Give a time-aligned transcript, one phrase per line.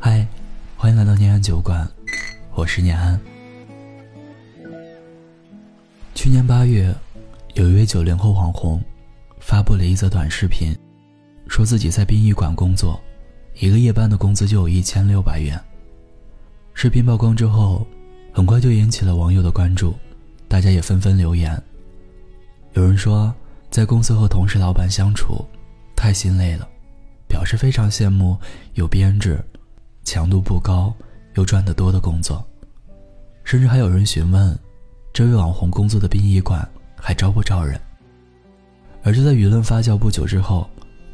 [0.00, 0.24] 嗨，
[0.76, 1.86] 欢迎来到念安酒馆，
[2.54, 3.20] 我是念安。
[6.14, 6.94] 去年八月，
[7.54, 8.80] 有一位九零后网红
[9.40, 10.72] 发布了一则短视频，
[11.48, 13.00] 说自己在殡仪馆工作，
[13.58, 15.60] 一个夜班的工资就有一千六百元。
[16.74, 17.84] 视频曝光之后，
[18.32, 19.96] 很快就引起了网友的关注，
[20.46, 21.60] 大家也纷纷留言。
[22.74, 23.34] 有人说，
[23.68, 25.44] 在公司和同事、老板相处
[25.96, 26.68] 太心累了，
[27.26, 28.38] 表示非常羡慕
[28.74, 29.44] 有编制、
[30.08, 30.90] 强度不高
[31.34, 32.42] 又赚得多的工作。
[33.44, 34.58] 甚至还有人询问，
[35.12, 37.78] 这位网红工作的殡仪馆还招不招人？
[39.02, 40.66] 而就在舆论发酵不久之后，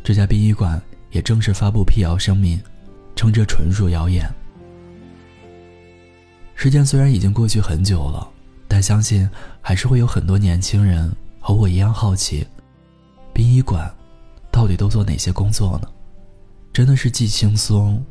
[0.05, 0.81] 这家殡仪馆
[1.11, 2.61] 也正式发布辟谣声明，
[3.17, 4.33] 称这纯属谣言。
[6.55, 8.29] 事件虽然已经过去很久了，
[8.69, 9.29] 但相信
[9.61, 11.13] 还是会有很多年轻人。
[11.41, 12.47] 和我一样好奇，
[13.35, 13.93] 殡仪馆
[14.53, 15.89] 到底都做哪些工作呢？
[16.73, 18.03] 真的是既轻松，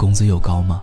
[0.00, 0.82] 工资又高吗？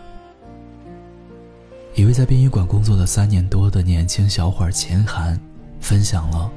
[1.96, 5.35] 一位在殡仪馆工作了三年多的年轻小伙秦寒，
[5.79, 6.51] 分享了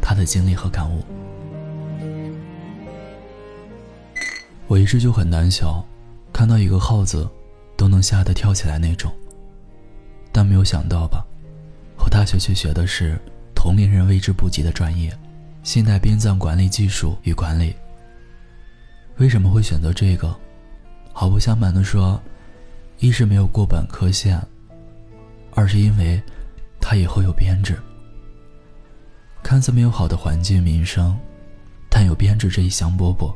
[0.00, 1.02] 他的经历和感悟。
[4.68, 5.84] 我一直就很胆小，
[6.32, 7.28] 看到一个耗子，
[7.76, 9.12] 都能吓得跳起来那种。
[10.30, 11.26] 但没有想到吧，
[11.98, 13.18] 我大学却学的是。
[13.56, 15.12] 同龄人为之不及的专业，
[15.64, 17.74] 现代殡葬管理技术与管理。
[19.16, 20.32] 为什么会选择这个？
[21.16, 22.20] 毫不相瞒的说，
[22.98, 24.36] 一是没有过本科线，
[25.52, 26.20] 二是因为
[26.80, 27.78] 它以后有编制。
[29.40, 31.16] 看似没有好的环境民生，
[31.88, 33.32] 但有编制这一香饽饽，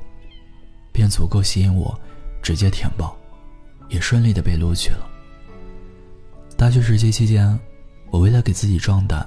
[0.92, 1.96] 便足够吸引我
[2.42, 3.16] 直接填报，
[3.88, 5.08] 也顺利的被录取了。
[6.56, 7.56] 大学实习期间，
[8.10, 9.24] 我为了给自己壮胆。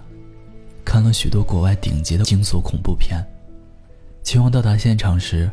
[0.83, 3.25] 看了许多国外顶级的惊悚恐怖片，
[4.23, 5.49] 期望到达现场时，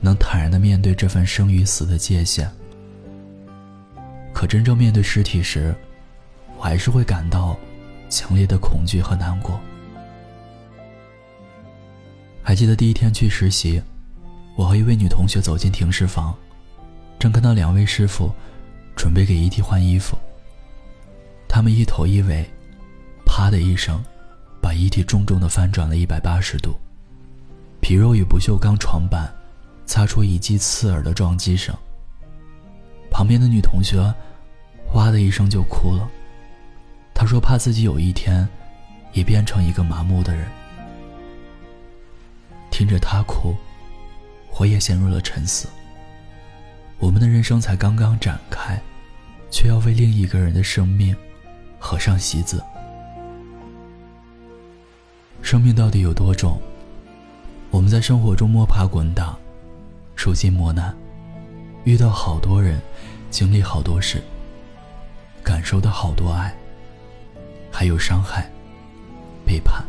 [0.00, 2.50] 能坦然的面对这份生与死的界限。
[4.32, 5.74] 可真正面对尸体时，
[6.56, 7.56] 我还是会感到
[8.08, 9.60] 强烈的恐惧和难过。
[12.42, 13.82] 还记得第一天去实习，
[14.56, 16.34] 我和一位女同学走进停尸房，
[17.18, 18.32] 正看到两位师傅
[18.96, 20.16] 准备给遗体换衣服。
[21.48, 22.48] 他们一头一尾，
[23.24, 24.02] 啪的一声。
[24.62, 26.78] 把遗体重重的翻转了一百八十度，
[27.80, 29.34] 皮肉与不锈钢床板
[29.90, 31.74] 擦出一记刺耳的撞击声。
[33.10, 33.98] 旁边的女同学
[34.94, 36.08] 哇的一声就哭了，
[37.12, 38.48] 她说怕自己有一天
[39.12, 40.46] 也变成一个麻木的人。
[42.70, 43.56] 听着她哭，
[44.60, 45.66] 我也陷入了沉思。
[47.00, 48.80] 我们的人生才刚刚展开，
[49.50, 51.16] 却要为另一个人的生命
[51.80, 52.62] 合上席子。
[55.42, 56.62] 生命到底有多重？
[57.72, 59.36] 我们在生活中摸爬滚打，
[60.22, 60.94] 受尽磨难，
[61.84, 62.78] 遇到好多人，
[63.30, 64.22] 经历好多事，
[65.42, 66.54] 感受到好多爱，
[67.72, 68.46] 还有伤害、
[69.46, 69.82] 背叛，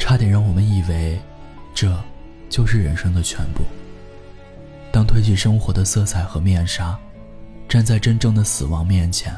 [0.00, 1.16] 差点让我们以为
[1.72, 1.96] 这
[2.50, 3.62] 就是人生的全部。
[4.90, 6.98] 当褪去生活的色彩和面纱，
[7.68, 9.32] 站在真正的死亡面前，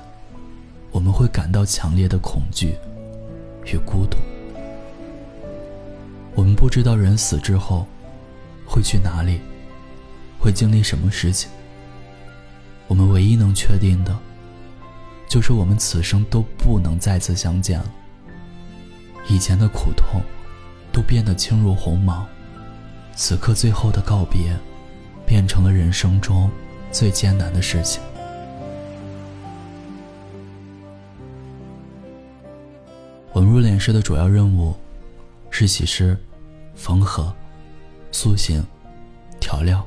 [0.91, 2.79] 我们会感到强烈的恐惧
[3.67, 4.17] 与孤独。
[6.35, 7.87] 我们不知道人死之后
[8.67, 9.41] 会去哪里，
[10.39, 11.51] 会经历什么事情。
[12.87, 14.17] 我们唯一能确定的，
[15.29, 17.91] 就是我们此生都不能再次相见了。
[19.29, 20.21] 以前的苦痛
[20.93, 22.27] 都变得轻如鸿毛，
[23.15, 24.57] 此刻最后的告别，
[25.27, 26.51] 变成了人生中
[26.91, 28.03] 最艰难的事情。
[33.33, 34.75] 我们入殓师的主要任务。
[35.57, 36.19] 是洗尸、
[36.75, 37.33] 缝合、
[38.15, 38.65] 塑形、
[39.41, 39.85] 调料、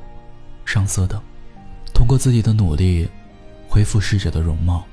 [0.66, 1.18] 上色等，
[1.94, 3.08] 通过自己的努力
[3.66, 4.84] 恢复逝者的容貌。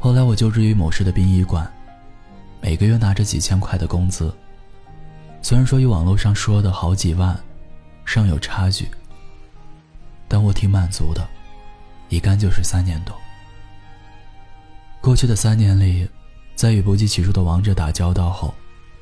[0.00, 1.72] 后来我就职于某市的殡仪馆，
[2.60, 4.34] 每个月拿着几千块的工资。
[5.40, 7.40] 虽然说与网络上说的好几万
[8.04, 8.88] 尚有差距，
[10.26, 11.24] 但我挺满足的，
[12.08, 13.16] 一干就是三年多。
[15.00, 16.08] 过去的三年里，
[16.56, 18.52] 在与不计其数的亡者打交道后。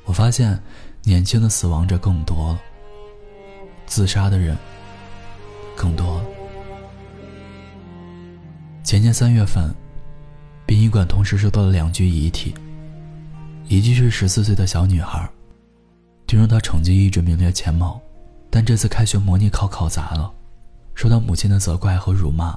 [0.04, 0.58] 我发现，
[1.08, 2.60] 年轻的死亡者更多了，
[3.86, 4.54] 自杀的人
[5.74, 6.24] 更多了。
[8.84, 9.74] 前年三月份，
[10.66, 12.54] 殡仪馆同时收到了两具遗体，
[13.68, 15.26] 一具是十四岁的小女孩，
[16.26, 17.98] 听说她成绩一直名列前茅，
[18.50, 20.30] 但这次开学模拟考考砸了，
[20.94, 22.54] 受到母亲的责怪和辱骂，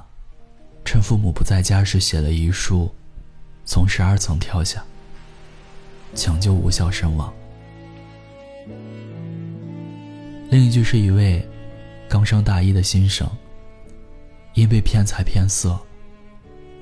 [0.84, 2.90] 趁父母不在家时写了遗书，
[3.64, 4.84] 从十二层跳下，
[6.14, 7.32] 抢救无效身亡。
[10.52, 11.42] 另一句是一位
[12.10, 13.26] 刚上大一的新生，
[14.52, 15.80] 因被骗财骗色，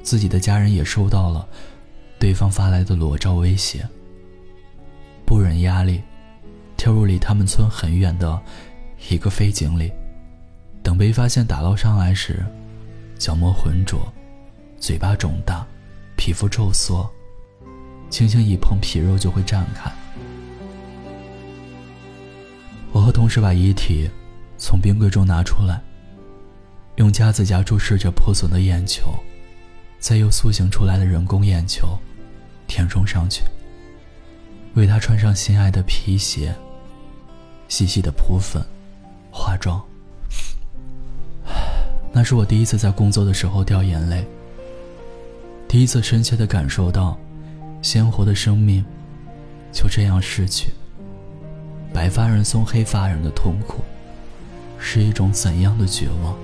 [0.02, 1.48] 自己的家人也收到了
[2.18, 3.88] 对方发来的裸照威胁，
[5.24, 6.02] 不忍压力，
[6.76, 8.42] 跳入离他们村很远的
[9.08, 9.92] 一个飞井里。
[10.82, 12.44] 等被发现打捞上来时，
[13.20, 14.12] 角膜浑浊，
[14.80, 15.64] 嘴巴肿大，
[16.16, 17.08] 皮肤皱缩，
[18.10, 19.88] 轻轻一碰皮肉就会绽开。
[22.92, 24.10] 我和同事把遗体
[24.58, 25.80] 从冰柜中拿出来，
[26.96, 29.14] 用夹子夹住逝者破损的眼球，
[29.98, 31.98] 再用塑形出来的人工眼球
[32.66, 33.42] 填充上去，
[34.74, 36.54] 为他穿上心爱的皮鞋，
[37.68, 38.62] 细细的铺粉，
[39.30, 39.80] 化妆。
[42.12, 44.26] 那是我第一次在工作的时候掉眼泪，
[45.68, 47.16] 第一次深切的感受到，
[47.82, 48.84] 鲜活的生命
[49.72, 50.72] 就这样逝去。
[51.92, 53.82] 白发人送黑发人的痛苦，
[54.78, 56.36] 是一种怎样的绝望？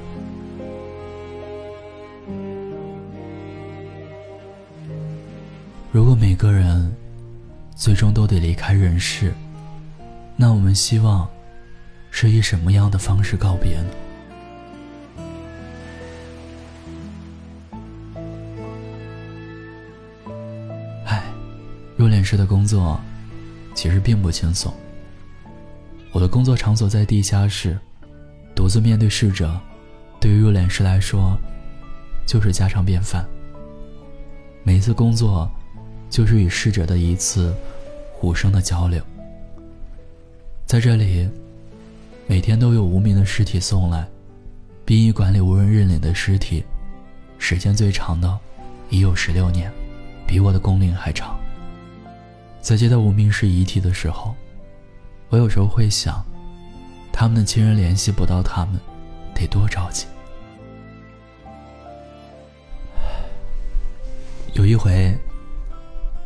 [5.93, 6.95] 如果每个人
[7.75, 9.33] 最终都得离开人世，
[10.37, 11.27] 那我们希望
[12.11, 13.89] 是以什么样的方式告别呢？
[21.07, 21.23] 唉，
[21.97, 23.01] 入殓师的工作
[23.75, 24.71] 其实并不轻松。
[26.17, 27.79] 我的工作场所在地下室，
[28.55, 29.55] 独自面对逝者，
[30.19, 31.37] 对于入殓师来说，
[32.27, 33.23] 就是家常便饭。
[34.63, 35.47] 每一次工作，
[36.09, 37.55] 就是与逝者的一次
[38.23, 39.05] 无声的交流。
[40.65, 41.29] 在这里，
[42.27, 44.09] 每天都有无名的尸体送来，
[44.87, 46.65] 殡仪馆里无人认领的尸体，
[47.39, 48.39] 时间最长的
[48.89, 49.71] 已有十六年，
[50.27, 51.39] 比我的工龄还长。
[52.63, 54.35] 在接到无名尸遗体的时候。
[55.29, 56.25] 我有时候会想，
[57.13, 58.81] 他们的亲人联系不到他们，
[59.35, 60.07] 得多着急。
[64.55, 65.15] 有一回，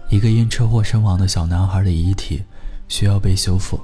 [0.08, 2.44] 一个因车祸身亡的小男孩的遗体
[2.88, 3.80] 需要被修复，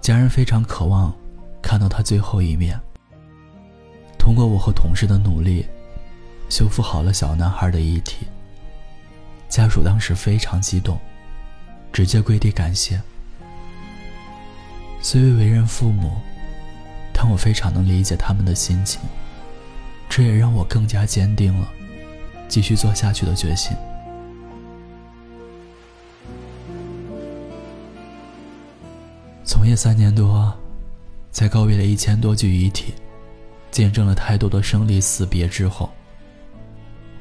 [0.00, 1.14] 家人非常渴望
[1.60, 2.80] 看到他最后一面。
[4.18, 5.66] 通过我和同事的努力，
[6.48, 8.26] 修复好了小男孩的遗体。
[9.48, 10.98] 家属当时非常激动，
[11.92, 13.00] 直接跪地感谢。
[15.08, 16.10] 虽未为人父母，
[17.12, 19.00] 但我非常能理解他们的心情。
[20.08, 21.68] 这也让我更加坚定了
[22.48, 23.76] 继续做下去的决心。
[29.44, 30.52] 从业三年多，
[31.30, 32.92] 在告别了一千多具遗体，
[33.70, 35.88] 见证了太多的生离死别之后，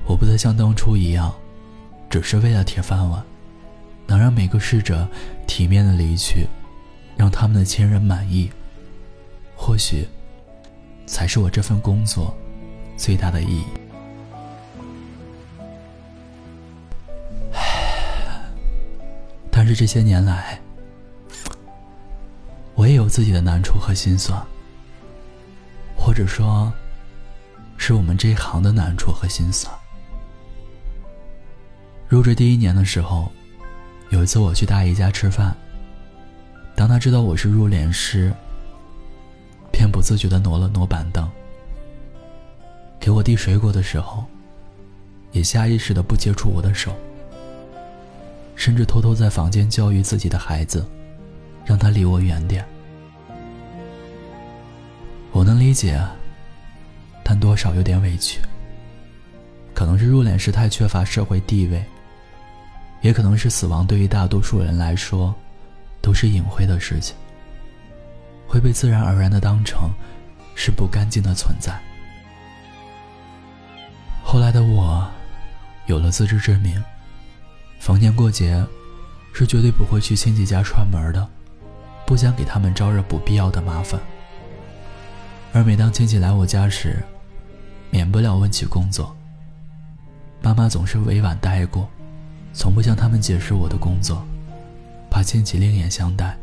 [0.07, 1.31] 我不再像当初一样，
[2.09, 3.23] 只是为了铁饭碗，
[4.07, 5.07] 能让每个逝者
[5.45, 6.47] 体面的离去。
[7.17, 8.51] 让他们的亲人满意，
[9.55, 10.07] 或许
[11.05, 12.35] 才是我这份工作
[12.97, 13.65] 最大的意义。
[19.49, 20.59] 但是这些年来，
[22.75, 24.39] 我也有自己的难处和心酸，
[25.97, 26.71] 或者说，
[27.77, 29.73] 是我们这一行的难处和心酸。
[32.09, 33.31] 入职第一年的时候，
[34.09, 35.55] 有一次我去大姨家吃饭。
[36.75, 38.33] 当他知道我是入殓师，
[39.71, 41.27] 便不自觉地挪了挪板凳。
[42.99, 44.25] 给我递水果的时候，
[45.31, 46.93] 也下意识地不接触我的手，
[48.55, 50.85] 甚至偷偷在房间教育自己的孩子，
[51.63, 52.65] 让他离我远点。
[55.31, 56.01] 我能理解，
[57.23, 58.41] 但多少有点委屈。
[59.73, 61.83] 可能是入殓师太缺乏社会地位，
[63.01, 65.33] 也可能是死亡对于大多数人来说。
[66.05, 67.15] 都是隐晦的事情，
[68.47, 69.89] 会被自然而然的当成
[70.53, 71.81] 是不干净的存在。
[74.23, 75.09] 后来的我，
[75.87, 76.79] 有了自知之明，
[77.79, 78.63] 逢年过节
[79.33, 81.27] 是绝对不会去亲戚家串门的，
[82.05, 83.99] 不想给他们招惹不必要的麻烦。
[85.53, 87.01] 而每当亲戚来我家时，
[87.89, 89.17] 免不了问起工作。
[90.39, 91.89] 妈妈总是委婉带过，
[92.53, 94.23] 从不向他们解释我的工作。
[95.15, 96.37] 把亲戚另眼相待。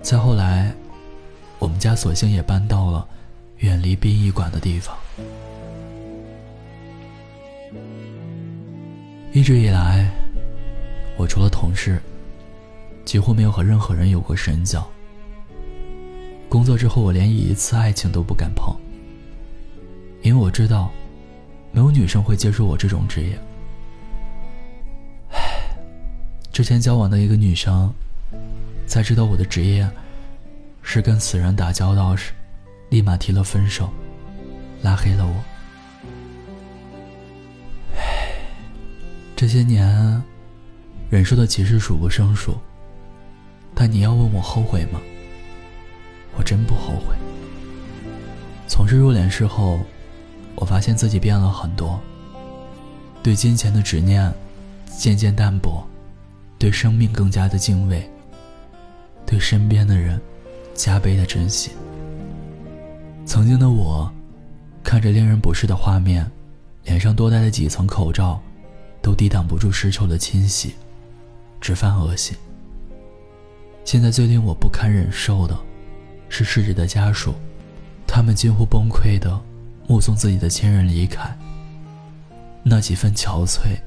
[0.00, 0.72] 再后来，
[1.58, 3.04] 我们家索性也搬到了
[3.56, 4.96] 远离殡仪馆的地方。
[9.32, 10.08] 一直以来，
[11.16, 12.00] 我除了同事，
[13.04, 14.88] 几乎没有和任何人有过深交。
[16.48, 18.72] 工作之后，我连一次爱情都不敢碰，
[20.22, 20.88] 因为我知道，
[21.72, 23.36] 没有女生会接受我这种职业。
[26.58, 27.88] 之前交往的一个女生，
[28.84, 29.88] 在知道我的职业
[30.82, 32.32] 是跟死人打交道时，
[32.90, 33.88] 立马提了分手。
[34.82, 35.34] 拉黑了我。
[37.94, 38.32] 唉，
[39.36, 40.20] 这些年
[41.08, 42.56] 忍受的其实数不胜数，
[43.72, 45.00] 但你要问我后悔吗？
[46.36, 47.14] 我真不后悔。
[48.66, 49.78] 从事入殓师后，
[50.56, 52.00] 我发现自己变了很多，
[53.22, 54.34] 对金钱的执念
[54.98, 55.86] 渐渐淡薄，
[56.58, 58.10] 对生命更加的敬畏，
[59.24, 60.20] 对身边的人
[60.74, 61.70] 加倍的珍惜。
[63.24, 64.12] 曾经的我，
[64.82, 66.28] 看着令人不适的画面，
[66.84, 68.40] 脸上多戴的几层口罩，
[69.00, 70.74] 都抵挡不住尸臭的侵袭，
[71.60, 72.36] 直犯恶心。
[73.84, 75.56] 现在最令我不堪忍受的，
[76.28, 77.34] 是逝者的家属，
[78.06, 79.40] 他们近乎崩溃的
[79.86, 81.36] 目送自己的亲人离开。
[82.64, 83.78] 那几分憔悴，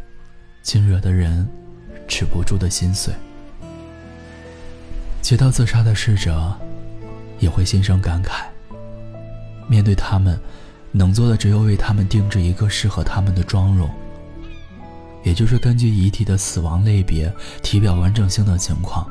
[0.63, 1.47] 竟惹的人
[2.11, 3.13] 止不住的心碎。
[5.21, 6.53] 接到自杀的逝者，
[7.39, 8.43] 也会心生感慨。
[9.65, 10.37] 面对他们，
[10.91, 13.89] 能做的只有为他们定制一个适合他们的妆容，
[15.23, 19.09] 也就是根据遗体的死亡类别、体表完整性的情况，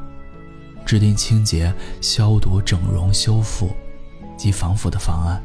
[0.85, 3.71] 制定清洁、消毒、整容、修复
[4.37, 5.43] 及防腐的方案，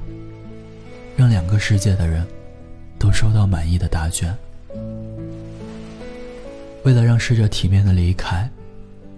[1.15, 2.27] 让两个世界的人
[2.99, 4.37] 都收到满意的答卷。
[6.85, 8.47] 为了让逝者体面的离开，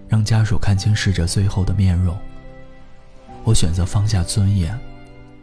[0.08, 2.18] 让家属看清逝者最后的面容，
[3.44, 4.76] 我选择放下尊严。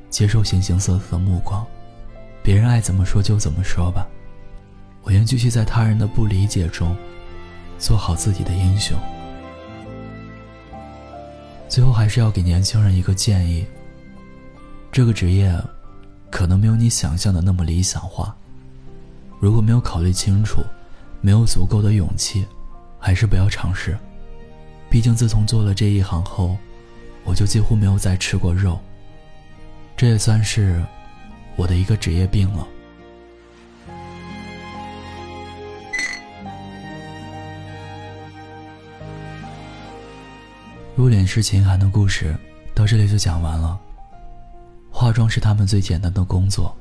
[0.09, 1.67] 接受形形色色的目光，
[2.43, 4.07] 别人爱怎么说就怎么说吧。
[5.03, 6.97] 我愿继续在他人的不理解中，
[7.79, 8.97] 做好自己的英雄。
[11.69, 13.67] 最后还是要给年轻人一个建议：
[14.91, 15.53] 这个职业，
[16.31, 18.35] 可能没有你想象的那么理想化。
[19.41, 20.63] 如果没有考虑清楚，
[21.25, 22.45] 没有足够的勇气，
[22.99, 23.97] 还是不要尝试。
[24.91, 26.55] 毕竟自从做了这一行后，
[27.25, 28.79] 我就几乎没有再吃过肉。
[29.97, 30.85] 这也算是
[31.57, 32.69] 我的一个职业病了。
[40.95, 42.37] 入殓师秦寒的故事
[42.75, 43.81] 到这里就讲完了。
[44.91, 46.77] 化妆是他们最简单的工作，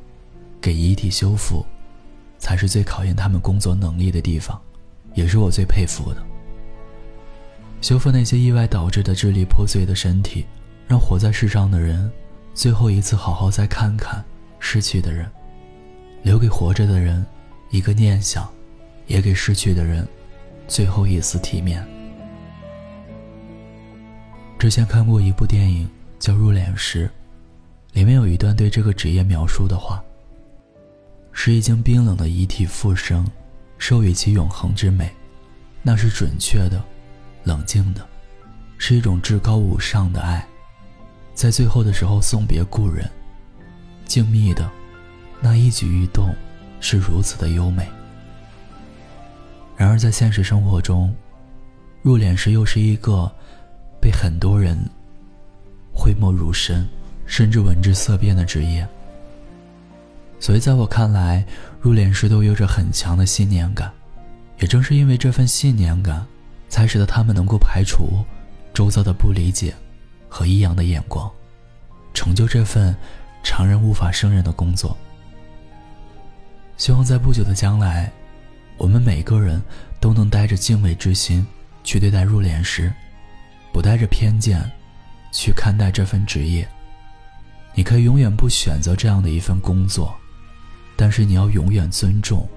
[0.60, 1.66] 给遗体修复，
[2.44, 4.62] 才是最考验他们工作能力的地方，
[5.14, 6.22] 也是我最佩服的。
[7.80, 10.46] 修复那些意外导致的支离破碎的身体，
[10.86, 12.12] 让活在世上的人。
[12.54, 14.22] 最后一次，好好再看看
[14.60, 15.26] 逝去的人，
[16.22, 17.26] 留给活着的人
[17.72, 18.46] 一个念想，
[19.08, 20.06] 也给逝去的人
[20.68, 21.82] 最后一丝体面。
[24.60, 27.08] 之前看过一部电影叫《入殓师》，
[27.94, 30.04] 里面有一段对这个职业描述的话：
[31.34, 33.30] 使已经冰冷的遗体复生，
[33.78, 35.12] 授予其永恒之美，
[35.82, 36.82] 那是准确的、
[37.44, 38.08] 冷静的，
[38.78, 40.48] 是一种至高无上的爱。
[41.34, 43.10] 在最后的时候送别故人，
[44.06, 44.70] 静谧的
[45.42, 46.34] 那一举一动
[46.80, 47.88] 是如此的优美。
[49.76, 51.14] 然而在现实生活中，
[52.04, 53.30] 入殓师又是一个
[54.00, 54.78] 被很多人
[55.92, 56.88] 讳莫如深，
[57.26, 58.88] 甚至闻之色变的职业。
[60.44, 61.42] 所以在我看来，
[61.80, 63.90] 入殓师都有着很强的信念感。
[64.60, 66.28] 也正是因为这份信念感，
[66.68, 68.22] 才使得他们能够排除
[68.74, 69.74] 周遭的不理解。
[70.28, 71.32] 和异样的眼光，
[72.14, 72.94] 成就这份
[73.42, 74.98] 常人无法胜任的工作。
[76.76, 78.12] 希望在不久的将来，
[78.76, 79.62] 我们每个人
[80.02, 81.48] 都能带着敬畏之心
[81.86, 82.92] 去对待入殓师，
[83.72, 84.62] 不带着偏见
[85.32, 86.68] 去看待这份职业。
[87.74, 90.14] 你可以永远不选择这样的一份工作，
[91.04, 92.48] 但是你要永远尊重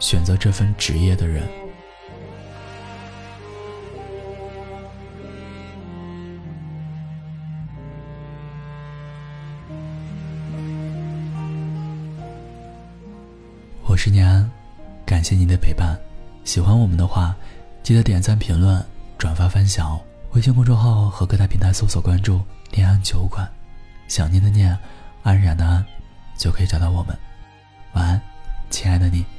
[0.00, 1.48] 选择这份职业的人。
[13.84, 14.50] 我是念安，
[15.06, 15.96] 感谢您的陪伴。
[16.42, 17.36] 喜欢我们的话，
[17.84, 18.84] 记得点赞、评论、
[19.16, 20.00] 转发、分享哦。
[20.32, 22.40] 微信公众号和各大平台搜索关注
[22.74, 23.48] “念安酒馆”，
[24.08, 24.76] 想念的念，
[25.22, 25.86] 安然的安，
[26.36, 27.16] 就可以找到我们。
[27.96, 28.20] 晚安，
[28.68, 29.35] 亲爱的你。